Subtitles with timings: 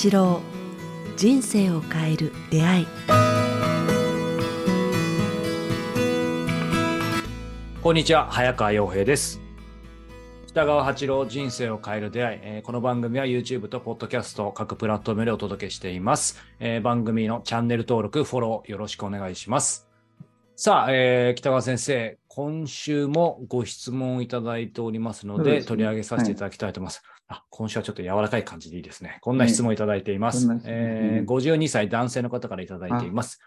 [0.00, 0.40] 八郎
[1.16, 2.86] 人生を変える出会い。
[7.82, 9.40] こんにちは早川洋平です。
[10.46, 19.88] 北川八郎人生を変える出会い、えーこの番組は YouTube と Podcast 各プラットフォームでお届けしています、えー番組のチャンネル登録フォローよろしくお願いします。
[20.54, 25.64] さあ、えー北川先生今週もご質問をいただいておりますのでね。
[25.64, 29.18] 取り上げさせていただきたいと思います、あ今週はちょっと柔らかい感じでいいですね。
[29.20, 33.38] こんな質問をいただいています、えー52歳男性の方からいただいています。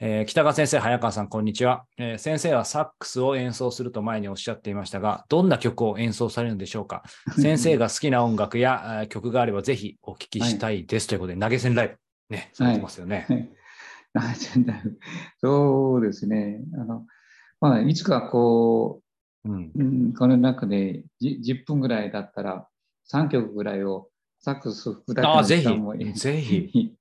[0.00, 7.02] えー北川先生、早川さん、こんにちは、えー先生はサックスを演奏すると前におっしゃっていましたが、どんな曲を演奏されるんでしょうか？
[7.40, 13.26] 先生が好きな音楽やえー曲があればぜひお聞きしたいです、ということで、投げ銭ライブ、ね、されてますよね。
[15.40, 16.60] そうですね。
[16.74, 17.06] あの、
[17.60, 19.02] まあ、いつかこ
[19.44, 19.64] うん。
[19.66, 22.68] う、うん、この中でじ10分ぐらいだったら、
[23.12, 24.08] 3曲ぐらいを
[24.40, 26.92] サックス吹くだけのあぜ時間もいひ、ぜひ、い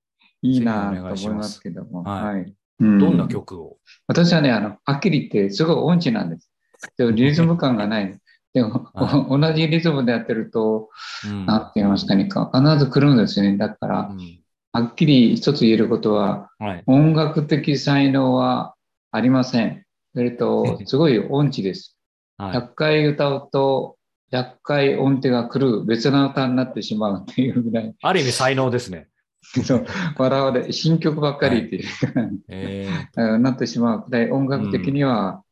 [0.41, 2.03] いいなと思いますけども。
[2.03, 6.52] はいはいうんどんな曲を、私はね、あの、はっきり言って、すごい音痴なんです。
[6.95, 8.19] でもリズム感がない。
[8.53, 10.89] でも、は同じリズムでやってると、
[11.25, 13.58] うんなんて言いますかね、か必ず来るんですよね。
[13.58, 14.39] だから、うん
[14.73, 18.75] はっきり一つ言えることは、はい、音楽的才能は
[19.11, 19.86] ありません。
[20.14, 21.97] それと、 すごい音痴です。
[22.38, 23.97] はい、100回歌うと、
[24.31, 29.08] 100回音程が来る別な歌になってしまうっていうぐらい、ある意味才能ですね。
[30.17, 31.83] 笑われ、新曲ばっかりっていう
[32.14, 35.44] か、えうんなってしまうくらい音楽的には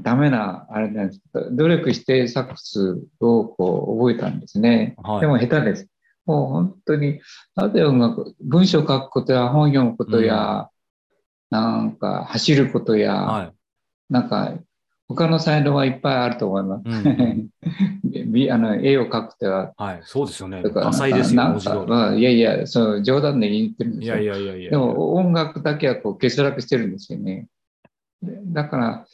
[0.00, 1.20] ダメな、あれなんです。
[1.52, 4.94] 努力してサックスをこう覚えたんですね。
[4.98, 5.88] ーはいでも下手です。
[6.26, 7.20] もう本当に、
[7.56, 10.68] なぜ音楽、文章書くことや本読むことや、
[11.50, 13.58] なんか走ることや、はい
[14.08, 14.54] なんか
[15.08, 16.82] 他の才能はいっぱいあると思います。
[16.86, 17.48] うん
[18.32, 20.62] びあの絵を描くとは、はい、そうですよね。
[20.62, 21.86] とか多彩ですよ、なんか文字通り。
[21.86, 24.18] まあいやいや、そう冗談で言ってるんですよ。
[24.18, 24.70] いやいやいやいや。
[24.70, 27.48] でも音楽だけはこう欠落してるんですよね。
[28.22, 29.06] でだから、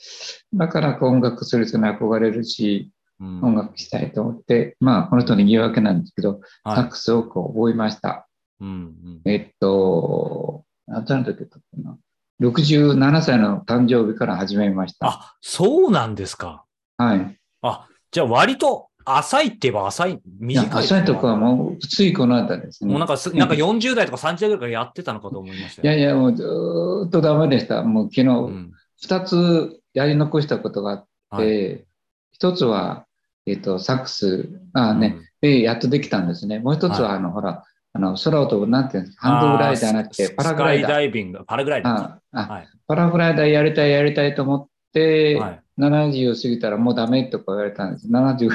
[0.55, 2.91] だから音楽する人に憧れるし、
[3.21, 8.27] うん、音楽したいと思って、まあこの人の言い訳なんですけど、サッはクスをこう覚えました。
[8.61, 11.99] いうんうんえっと、何歳の時だったかな。
[12.41, 15.07] 67歳の誕生日から始めました。
[15.07, 16.65] あ、そうなんですか。
[16.97, 17.39] はい。
[17.63, 20.85] あ、じゃあ割と浅いって言えば浅い、短い。
[20.85, 22.91] 浅いとこはもう、ついこの間ですね。
[22.91, 25.97] もうなんかす、なんか40代とか30代ぐらいからやってたのかと思いましたよ。
[25.97, 27.83] いやいや、もうずーっとダメでした。
[27.83, 28.73] もう昨日、うん
[29.05, 31.85] 二つやり残したことがあっはいて、
[32.31, 33.07] 一つは、
[33.45, 36.59] えっ、と、サックス、あね、で、やっとできたんですね。
[36.59, 37.65] もう一つは、はいあの、ほら、
[37.97, 40.91] あの、空を飛ぶ、なんていうんですか、ハンドグライダーなくて、パラグライダー。
[40.91, 42.47] ダイビング、パラグライダー。
[42.49, 42.69] はい。
[42.89, 45.61] パラグライダーやりたい、やりたいと思って、はい。
[45.79, 48.09] 70を過ぎたらもうダメとか言われたんです。
[48.09, 48.49] 70、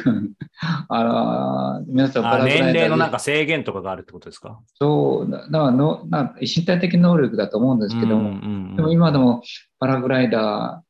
[0.88, 2.74] あの、皆さんパあラグライダーで。
[2.74, 4.60] 年齢のなんか制限とかがあるってことですか？
[4.76, 8.36] そう、だだからのな身体的能力だと思うんですけども、うんうんう
[8.74, 9.42] んでも今でも
[9.80, 10.84] パラグライダ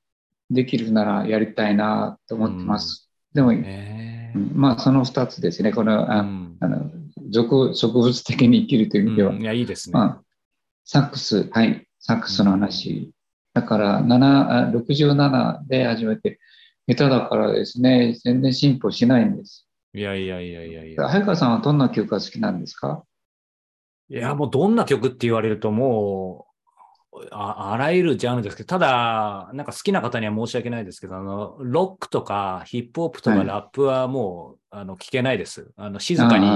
[0.51, 3.09] ーできるならやりたいなと思ってます。
[3.35, 3.41] う
[4.39, 4.51] ん。
[4.53, 5.71] まあその2つですね。
[5.71, 6.57] この、あうん。
[6.59, 6.91] あの
[7.29, 9.93] 俗植物的に生きるという意味では、うんいや、いいですね。
[9.93, 10.21] まあ、
[10.85, 13.11] サックス、はい、サックスの話。
[13.53, 16.39] だから7あ67で始めて、
[16.87, 19.67] 下手だからですね、全然進歩しないんです。
[19.93, 21.07] いやいやいやいやいや。
[21.07, 23.03] 早川さんはどんな曲が好きなんですか？
[24.09, 26.48] いや、もうどんな曲って言われるともう、
[27.31, 33.47] ああらゆるジャンルですけど、ただ、なんか好きな方には申し訳ないですけど、あの、ロックとかヒップホップとかはい。
[33.47, 35.71] ラップはもう、あの、聞けないです。
[35.77, 36.47] あの、静かに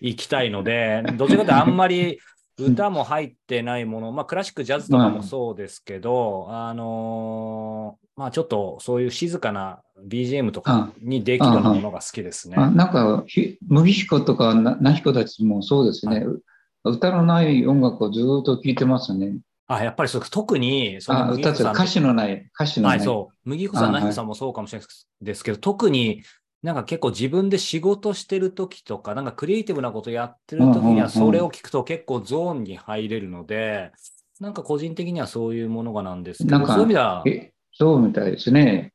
[0.00, 2.18] 行きたいので、どちらかというとあんまり
[2.58, 12.56] 歌も入ってないもの、まあクラシック、ジャズとかもそうですけど、あのーまあちょっとそういう静かな BGM とかにできるものが好きですね。
[12.58, 16.42] あなんか、ひ麦彦とかななひこたちもそうですね、う
[16.84, 19.38] 歌のない音楽をずっと聴いてますね。
[19.76, 22.88] あ、やっぱりそう特に、そあの麦歌詞のない、歌詞のな。
[22.90, 23.48] はいい、そう。
[23.48, 24.88] 麦彦さん、あなひこさんもそうかもしれない
[25.22, 26.22] ですけど、特に
[26.62, 33.92] なんか結構自分で仕事してる時とか、なんかクリエイティブなことやってる時には、それを聞くと結構ゾーンに入れるので、
[34.40, 38.92] なんか個人的にはそういうものがなんですけど、なんかそういう意味では、えそうみたいですね。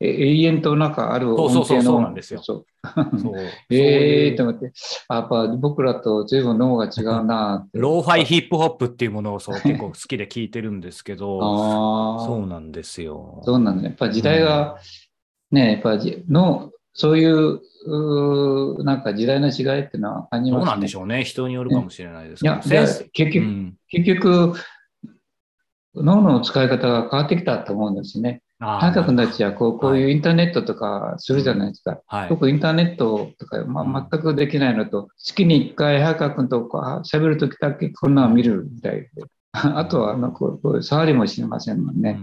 [0.00, 2.66] え永遠となんかあるそうそうそう音程のそうなんですよそう
[3.18, 3.34] そう
[3.70, 4.72] え えー、とそういう思って、
[5.08, 7.78] あやっぱ僕らと随分脳が違うなって。
[7.78, 13.42] ローファイヒップホップっていうものをそう 結構好きで聞いてるんですけど、ああ、そうなんですよ。
[13.44, 13.84] そうなんだ。
[13.84, 14.76] やっぱ時代が、
[15.50, 20.64] ね、やっぱじの、そういう、うーなんか時代の違いっていうのは感じますね。
[20.66, 21.24] どうなんでしょうね。
[21.24, 22.68] 人によるかもしれないですいや、けど。
[22.68, 24.52] じゃあ先生結局、うん結局、
[25.94, 28.42] 脳の使い方が変わってきたと思うんですね。
[28.60, 32.00] あ早川君たちはこうこういうインターネットとかするじゃないですか。
[32.06, 32.28] はい。
[32.28, 39.10] 僕インターネットとか、まあ、全くできないのと、月に1回早川君とこう喋るときだけこんなの見るみたいで。
[39.52, 42.18] あとはなんかこう触りもしませんもんね。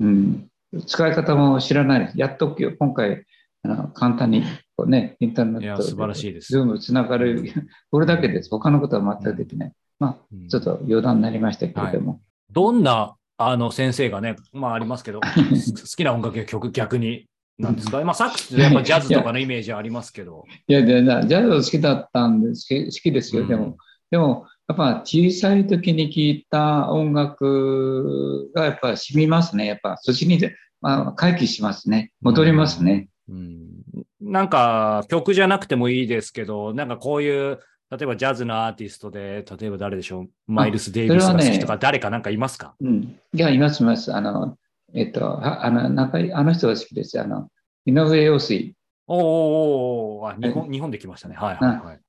[0.00, 0.82] うんうん。
[0.86, 2.18] 使い方も知らないです。
[2.18, 3.24] やっと今回、
[3.62, 4.44] あの簡単に
[4.76, 7.42] こうね、インターネットいや素晴らしいですズームつながる、
[7.90, 8.50] これだけです。
[8.50, 9.72] 他のことは全くできない。
[9.98, 12.20] まあ、うんちょっと余談になりましたけれども。
[12.50, 15.26] どんなあの先生がね、まあありますけど、 好
[15.96, 17.26] きな音楽や曲逆に
[17.58, 20.44] なんですか、まあ、サックスってやっぱジャズとかのイメージありますけど。
[20.66, 23.46] いや、ジャズ好きだったんです好き好きですよ。
[23.46, 23.76] でうんも、
[24.10, 29.66] でも、やっぱ小さい時に聴いた音楽がやっぱ染みますね。
[29.66, 30.40] やっぱ、そっちに、
[30.80, 32.12] まあ、回帰しますね。
[32.20, 33.08] 戻りますね。
[33.28, 33.62] うん
[34.20, 37.58] なんか曲じゃなくてもいいですけど、なんかこういう、
[37.92, 42.74] 例えばジャズのアーティストで、例えば誰でしょう、マイルス・デイビスが好きとか、誰かなんかいますか？
[42.80, 43.20] うん。
[43.34, 44.14] いや、います、います。
[44.14, 44.56] あの、
[44.94, 47.20] えっと、ああの、なんか、あの人が好きです。
[47.20, 47.48] あの、
[47.84, 48.74] 井上陽水。
[49.06, 51.34] おーおーおーあ日本、日本で来ましたね。
[51.36, 52.00] はいはいはい。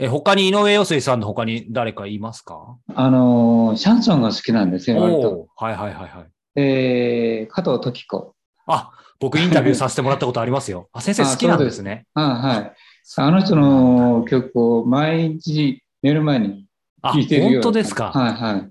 [0.00, 2.76] え、他に井上陽水さんの他に誰かいますか？
[2.92, 6.60] あの、シャンソンが好きなんですよ、はいはいはいはい。
[6.60, 8.34] えー、加藤時子。
[8.66, 8.90] あ、
[9.20, 10.88] 僕インタビューさせてもらったことありますよ。
[10.92, 12.06] あ、先生好きなんですね。
[12.14, 12.74] あはい。
[13.16, 16.66] あの人の曲を毎日寝る前に
[17.02, 18.12] あ、聴いてるよ本当ですか？
[18.12, 18.70] はいはい。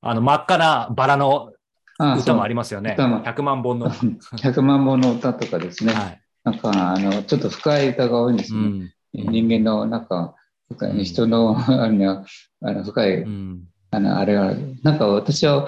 [0.00, 1.52] あの、真っ赤なバラの
[1.98, 2.92] あ歌もありりますよね。
[2.94, 3.86] 歌も100万本の。
[3.90, 3.92] は
[4.36, 5.92] 100万本の歌とかですね。
[5.92, 6.20] い。
[6.44, 8.60] なんか、あの、ちょっと深い歌が多いんですね。
[8.60, 8.90] うん。
[9.12, 10.34] 人間の、なんか、
[11.02, 12.24] 人の、あの、
[12.62, 13.64] あの深い、うん。
[13.90, 15.66] あの、あれは、なんか私は、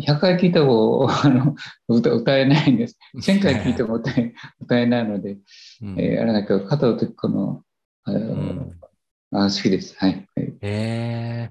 [0.00, 1.54] 100回聴いても、 あの、
[1.88, 2.98] 歌歌えないんです。
[3.16, 5.38] 1000回聴いても歌え歌えないので、
[5.82, 7.62] うんえーあれだけど、加藤時子の、
[8.04, 8.72] あのん
[9.32, 9.94] あ好きです。
[9.98, 10.26] はい。
[10.34, 11.50] はいへ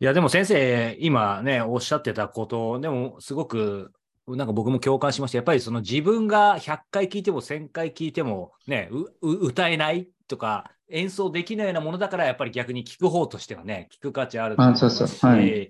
[0.00, 3.92] いや、でも先生、今ね、おっしゃってたこと、でもすごく、
[4.26, 5.38] なんか僕も共感しました。
[5.38, 15.30] やっぱりその自分が100回聞いても1000回聞いてもね、うう歌えないとか、演奏できないようなものだから、やっぱり逆に聞く方としてはね、聞く価値あると思いあ、ますし、そうそう。
[15.30, 15.68] はい。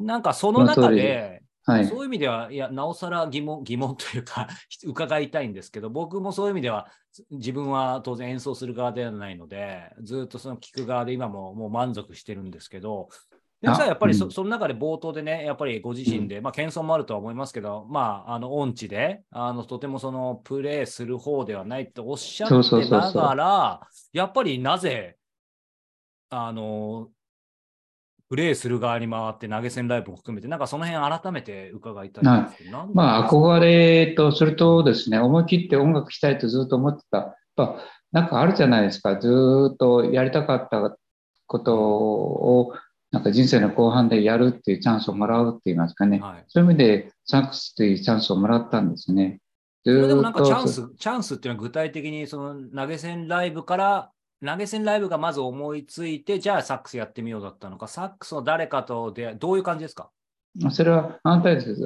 [0.00, 1.98] なんかその中で、はいそう。
[2.00, 4.48] いう意味では、いや、なおさら疑問、疑問というか、
[4.84, 6.88] 伺いたいんですけど、僕もそういう意味では、
[7.30, 13.08] 自分は当然演奏する側ではないので、ずっとその聞く側で今ももう満足してるんですけど、
[13.64, 23.80] であさやっぱりそ,、うんその中で冒頭でね、やっぱりご自身で、まあ、謙遜もあるとは思いますけど、まあ、あの、音痴で、あの、とてもその、プレイする方ではないっておっしゃってながら、
[24.12, 25.16] やっぱりなぜ、
[26.28, 27.08] あの、
[28.28, 37.18] プレイする側に回って投げ銭ライブも含めて、なんかその辺改めて伺いたいんですけど、まあ、憧れと、それとですね、思い切って音楽したいとずっと思ってた。
[37.18, 37.76] やっぱ、
[38.12, 39.18] なんかあるじゃないですか。
[39.18, 40.96] ずーっとやりたかった
[41.46, 42.72] ことを、
[43.10, 46.18] なんか人生の後半でやるっていうチャンスをもらうって言いますかね。
[46.18, 46.44] はい。
[46.48, 49.40] そういう意味で、サックスというチャンスをもらったんですね。
[49.84, 54.10] でもなんかチャンス、チャンスっていうのは具体的にその投げ銭ライブから、
[54.44, 60.10] 投げ銭ライブがまず思いついて、じゃあサックスやってみようだったのか、サックスの誰かと出どういう感じですか？
[60.70, 61.76] それは反対です。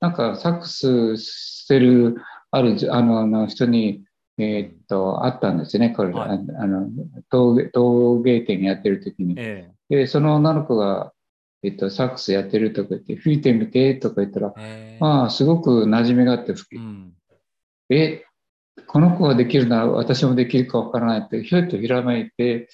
[0.00, 2.16] なんかサックスしてる
[2.50, 4.04] あるあのあの人に、
[4.38, 6.30] えーっと、あったんですね、これ、はい。
[6.30, 6.88] ああの
[7.30, 9.34] 陶芸陶芸店やってる時に。
[9.36, 11.12] えで、その女の子が、
[11.62, 14.98] えっと、サックスやってるとか言って、吹いてみてとか言ったら、ええ。
[15.00, 17.12] まあ、すごく馴染みがあって吹き、うん。
[17.90, 18.24] え、
[18.88, 22.68] この子ができるなら私もできるかわからないって、ひょいとひらめいて、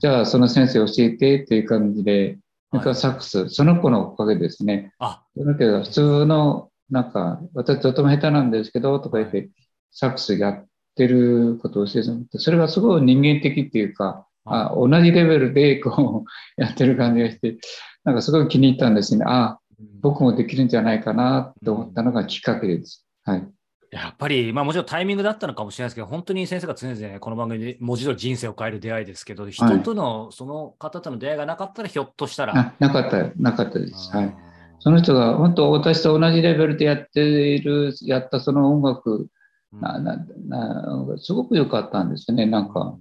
[0.00, 2.38] じあ、ゃあその先生教えてっていう感じで、
[2.72, 4.92] なんかはいサックス、その子のおかげですね。
[4.98, 9.44] あ、だけど、普通の、なんか、私とても下手なんですけど、とか言って、は
[9.92, 10.64] サックスやっ
[10.96, 17.58] てることを教えてもらって、それがすごい人間的っていうか、あ同じレベルでこう やってる感じがして、
[18.04, 19.24] なんかすごい気に入ったんですね。
[19.26, 19.58] あ
[20.00, 23.06] 僕もできるんじゃないかなと思ったのがきっかけです。
[23.24, 23.48] はい。
[23.90, 32.56] やっぱり、まあもちろんタイミングだったのかもしれないですけど、本当に先生が常々この番組で文字通り人生を変える出会いですけど、人との、その方との出会いがなかったら、ひょっとしたら。
[32.56, 34.16] あなかった、なかったです。
[34.16, 34.36] はい。
[34.78, 40.16] その人が本当私と同じレベルでやっている、やったその音楽、うんなな
[40.48, 42.44] なすごく良かったんですね。
[42.44, 42.96] なんか、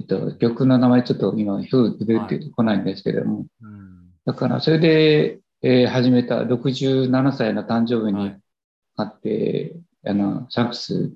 [0.00, 3.46] えっと、曲の名前ちょっと今、ひょう出てこないんですけども。
[3.62, 3.88] うん
[4.24, 8.40] だから、それで、えー始めた67歳の誕生日にはい
[8.96, 9.76] あって、
[10.08, 11.12] あの、サックス、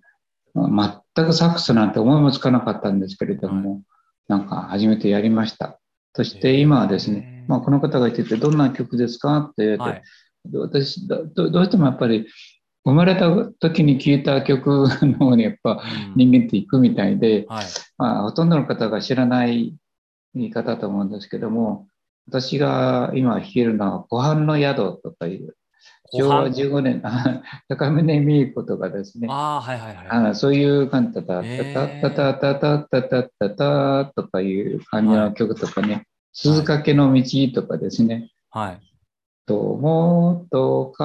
[0.55, 3.83] まあ全くサックスなんて思いもつかなかったんですけれども、
[4.29, 5.81] なんか初めてやりました。
[6.15, 10.03] そして今はですね、まあ、この方が言ってて、どんな曲ですかって言われて、はい。
[10.55, 12.27] 私どど、どうしてもやっぱり、
[12.85, 13.31] 生まれた
[13.61, 17.67] 時に聴いた曲の方にやっぱうん人間って行くみたいで、はい。
[17.97, 19.75] まあ、ほとんどの方が知らない
[20.35, 21.87] 言い方だと思うんですけども、
[22.27, 25.57] 私が今弾けるのは、湖畔の宿とかいう、
[26.15, 29.29] 昭和15年、あ 高峰美子とかですね。
[29.31, 30.07] ああ、はいはいはい。
[30.09, 37.23] あのそういう感じだった、へータタタタタタタタタとかいう感じの曲とかね、鈴懸の道
[37.55, 38.81] とかですね、はい。
[39.47, 41.05] ともっと語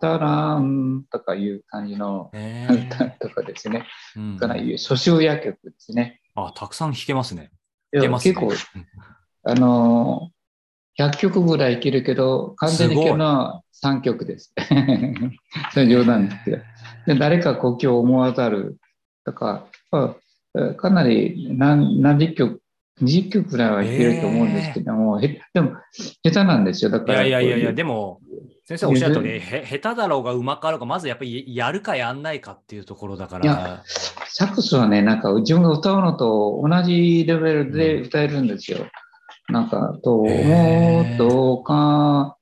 [0.00, 6.20] らんとかいう感じのえ歌とかですね、うんかなり初秋夜曲ですね。
[6.34, 7.50] あ、たくさん弾けますね。
[7.92, 8.52] 結構、
[9.44, 10.33] あのー、
[10.98, 14.54] 100曲ぐらいいけるけど、完全にいけるのは3曲です。
[15.72, 16.58] それ冗談ですけど。
[17.06, 18.78] で誰か故郷を思わざる
[19.24, 20.16] とか、ま
[20.54, 22.62] あ、かなり何何十曲、
[23.02, 25.72] 20曲ぐらいはいけると思うんですけども、へでも
[26.22, 26.90] 下手なんですよ。
[26.90, 28.20] だいからやいやいやいや、でも、
[28.66, 33.82] 先生おっしゃる通り、へ下手だろうがうまかろうが、まずやっぱりやるかやんないかっていうところだかいやら。
[34.26, 38.86] サックスはね、なんか自分が歌うのと同じレベルで歌えるんですよ。
[39.48, 42.36] なんか、と思うとか、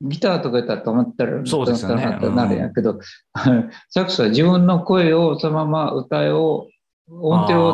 [0.00, 2.98] ギターとかやったら止まったら、そうですよねなるんやけど、
[3.90, 6.68] サックスは自分の声をそのまま歌いを、
[7.10, 7.66] 音程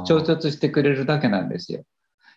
[0.00, 1.82] を調節してくれるだけなんですよ。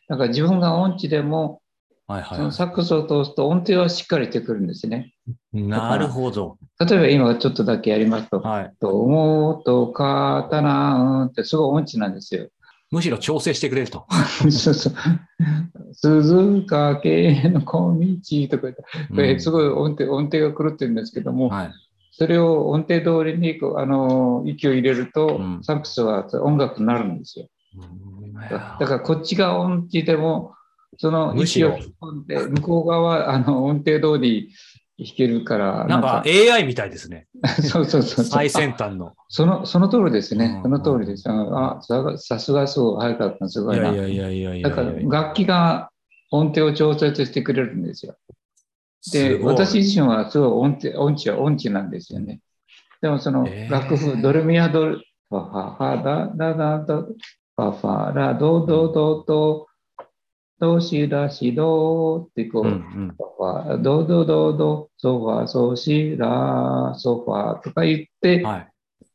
[0.09, 1.61] だから自分が音痴でも、
[2.07, 5.13] はいはいそのサックスを通すと音程はしっかりしてくるんですね。
[5.51, 6.57] なるほど。
[6.79, 8.73] 例えば今ちょっとだけやりますと、はい。
[8.79, 12.47] と思うとかたらんってすごい音痴なんですよ。
[12.91, 14.07] むしろ調整してくれると。
[14.49, 14.93] そうそう。
[15.93, 17.01] 鈴掛
[17.49, 18.73] の小道とか
[19.09, 21.71] これすごい音程音程が狂ってるんですけども、はい。
[22.11, 27.47] それを音程通りにこうあの息を入れると、うんサックスは音楽になるんですよ。
[28.49, 30.55] だだからこっちが音痴でも、
[30.97, 34.51] その息を吹き込んで、向こう側はあの音程通り
[34.97, 37.27] 弾けるから、なんか AI みたいですね。
[37.61, 38.25] そうそうそう。
[38.25, 39.13] 最先端の。
[39.29, 40.39] そのその通りですうん。
[40.41, 41.23] ねその通りです。
[41.27, 43.91] あ、ささすがそう、早かった、すごいな。
[43.91, 44.91] いやいやいやいやだから。
[45.09, 45.89] 楽器が
[46.31, 48.15] 音程を調節してくれるんですよ。
[49.11, 52.41] で、私自身はすごい音程音痴は音痴なんですよね。
[53.01, 59.67] でもその楽譜、ドレミアドル、ファファファダダダダ、ファファラドドドド、
[60.59, 68.67] ドシラシドってこう、うんうんファファドドドド、ソファソシラソファとか言って、はい。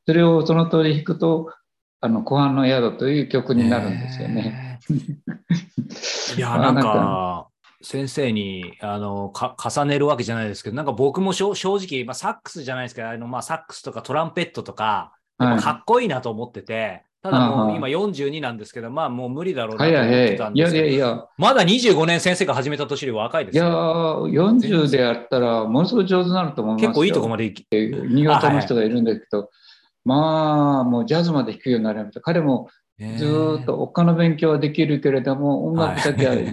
[0.06, 1.52] それをその通り弾くと、
[2.00, 4.78] あの、湖畔の宿という曲になるんですよね。
[6.36, 7.48] いや、あなんか、
[7.82, 24.26] 先生にあのか重ねるわけじゃないですけど、なんか僕も正直、まあ、サックスじゃないですけど、あのまあ、サックスとかトランペットとか、かっこいいなと思ってて、ただもはいう今42なんですけど、まあもう無理だろうなと思っはいはいてたんいやですけど、いやいや、まだ25年先生が始めた年より若いですいやよ。
[24.28, 26.88] ー、40でやったら、ものすごい上手になると思いますよ。
[26.88, 29.50] 結構いいとこまで行き、新潟の人がいるんだけど、
[30.04, 32.20] まあ、もうジャズまで弾くようになりました。
[32.20, 36.50] 彼もずーっと他の勉強はできるけれども、音楽だけは 1,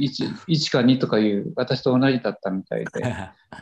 [0.47, 3.03] 1か2とかいう、私と同じだったみたいで、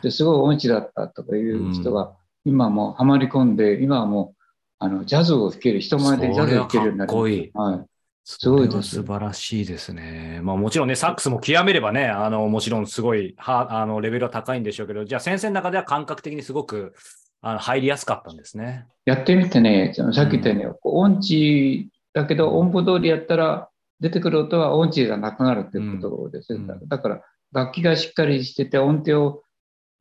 [0.02, 2.12] ですごい音痴だったとかいう人が、
[2.44, 4.37] 今もうハマり込んで、今はもう
[4.80, 7.52] あのジャズを弾ける、人前でジャズを弾けるようになりましそれはかっこいい。
[7.52, 7.60] た。
[7.60, 7.86] はい
[8.30, 10.40] すごいです素晴らしいですね。
[10.42, 16.92] まあもちろんね、サックスも極めればね、あの、もちろんすごい、は、あの、レベルは高いんでしょうけど、じゃあ先生の中では感覚的にすごく、
[17.40, 18.86] あの、入りやすかったんですね。
[19.06, 26.52] やってみてね、そのさっき言ったように、こう音痴だけど音符通りやったら出てくる音は音痴じゃなくなるっていうことです。
[26.52, 29.42] うんうんだから楽器がしっかりしてて音程を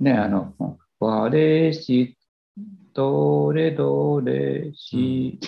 [0.01, 0.53] ね、あの、
[0.99, 1.71] ワレ
[2.97, 5.39] シ、ドレドレシ、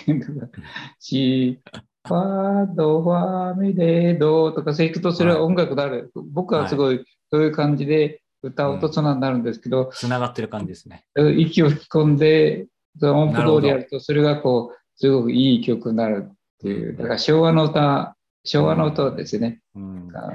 [1.00, 1.60] シ、
[2.06, 6.12] ファドファミレドとかそういくとそれは音楽になる。
[6.32, 11.04] 僕はすごいそういう感じで歌うとそんなになるんですけど、つながってる感じですね。
[11.36, 19.60] 息を吹き込んで、その音符通りやると、それがこう、すごくいい曲になるっていう、だから昭和の歌、昭和の歌ですね。
[19.74, 20.32] うんあ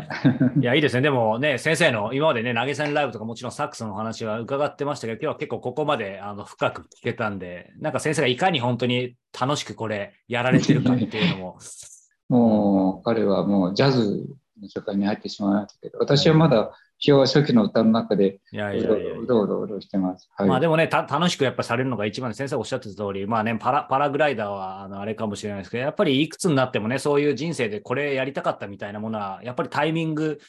[0.59, 1.01] いや、いいですね。
[1.01, 11.59] でもね、先生の今までね、投げ銭ライブとかもちろんサックスのお話は伺ってましたけど、今日は結構ここまであの深く聞けたんで、なんか先生がいかに本当に楽しくこれやられてるかっていうのも、
[12.29, 14.25] もう、彼はもうジャズ
[14.61, 16.71] の世界に入ってしまいましたけど、私はまだ
[17.05, 20.27] 昭和初期の歌の中でいろうろうろしてます。
[20.35, 20.49] はい。
[20.49, 30.39] まあでもね、た楽しくやっぱされるのが一番で先生おっしゃってた通り、まあね、パラパラグライダーはあのあれかもしれないですけど、やっぱりいくつになってもね、そういう人生でこれやりたかったみたいなものは、やっぱりタイミング、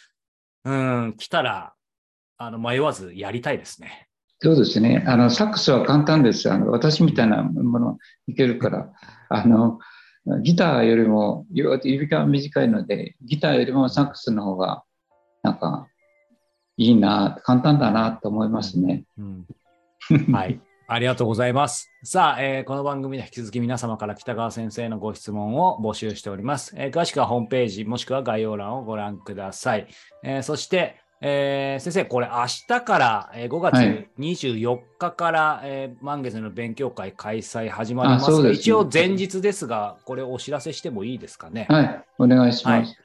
[0.64, 1.74] うん、来たら、
[2.38, 4.08] あの迷わずやりたいですね。
[4.40, 5.04] そうですね。
[5.06, 6.50] あの、サックスは簡単です。
[6.50, 8.92] あの、私みたいなものいけるから、
[9.30, 9.78] あの、
[10.42, 14.82] ギターよりも、指が短いので、ギターよりもサックスの方が、
[15.42, 15.86] なんか、
[16.76, 19.04] いいな、簡単だなと思いますね。
[19.18, 19.46] うん
[20.32, 20.60] はい。
[20.88, 21.90] ありがとうございます。
[22.04, 26.74] さあ、えーこの番組では引き続き皆様から北川先生のご質問を募集しております。
[26.76, 29.88] えー詳しくはホームページもしくは概要欄をご覧ください。
[30.22, 41.66] えーそして、えー、先生、これ明日から、えー5月24日から、えー満月の勉強会開催始まりますね一応前日ですが、これお知らせしてもいいですかね？
[41.68, 42.88] はい、お願いします。
[42.90, 42.96] はい、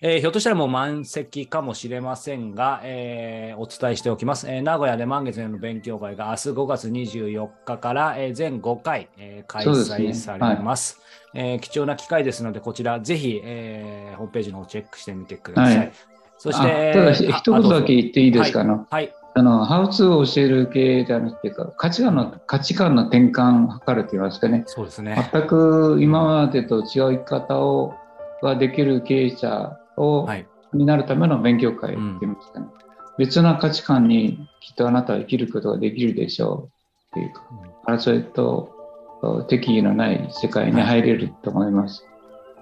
[0.00, 10.98] えーひょっとしたらもう満席かもしれませんが、えーお伝えしておきます、えー名古屋で満月の勉強会が明日5月24日から、えー全5回、えー開催されます。
[11.34, 15.76] えー貴重な機会ですので、こちらぜひ、えーホームページの方チェックしてみてください。
[15.76, 15.92] はい。
[16.38, 24.62] そして、あただ一言だけ言っていいですか、あの、はい、あの、ハウツーを教える系ではなくてか、価値観の、価値観の転換を図ると言いますかね。
[24.64, 25.30] そうですね。
[25.32, 27.94] 全く今までと違う生き方を、
[28.42, 32.66] ができる経営者を、はい、になるための勉強会って言いますかね。
[33.18, 36.70] 別な価値観にきっとあなたは生きることができるでしょ
[37.14, 37.42] うっていうか、
[37.86, 38.72] 争いと
[39.48, 42.06] 敵意のない世界に入れると思います。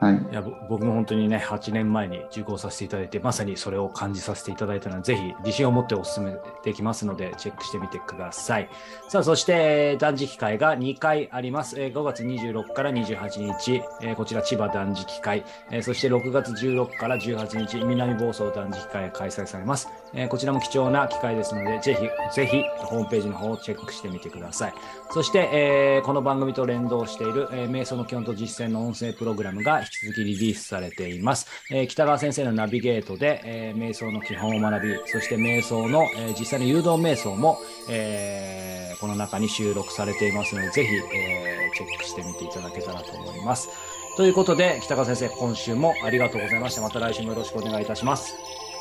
[0.01, 0.15] はい。
[0.31, 8.69] いや僕も本当にね、8年前に受講させていただいて、まさにそれを感じさせていただいたので、ぜひ自信を持ってお勧めできますので、チェックしてみてください。
[9.09, 11.75] さあ、そして断食会が2回あります。
[11.75, 13.83] 5月26から28日、
[14.15, 15.45] こちら千葉断食会、
[15.83, 19.89] そして6月16から18日、南房総断食会が開催されます。
[20.29, 24.75] こちらも貴重な機会ですので、ぜひ、ぜひ、ホームページの方をチェックしてみてください。
[25.11, 31.47] そして、この番組と連動している、瞑想の基本と実践の音声プログラムが引き続きリリースされています。
[31.71, 43.69] えー北川先生のナビゲートで、えー瞑想の基本を学び、そして瞑想の、えー実際の誘導瞑想も、えこの中に収録されていますので、ぜひ、えチェックしてみていただけたらと思います。
[44.17, 46.83] ということで、北川先生、今週もありがとうございました。
[46.83, 48.35] また来週もよろしくお願いいたします。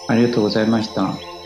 [0.07, 1.36] ありがとうございました。